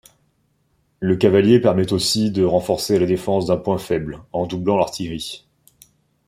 [0.99, 5.47] Le cavalier permet aussi de renforcer la défense d'un point faible, en doublant l'artillerie.